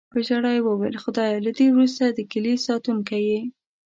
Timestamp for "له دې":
1.45-1.67